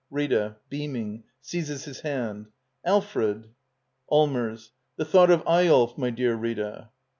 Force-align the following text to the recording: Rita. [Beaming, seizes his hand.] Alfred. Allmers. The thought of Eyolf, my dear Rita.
Rita. 0.09 0.55
[Beaming, 0.67 1.25
seizes 1.41 1.85
his 1.85 1.99
hand.] 1.99 2.47
Alfred. 2.83 3.49
Allmers. 4.11 4.71
The 4.95 5.05
thought 5.05 5.29
of 5.29 5.43
Eyolf, 5.45 5.95
my 5.95 6.09
dear 6.09 6.33
Rita. 6.33 6.89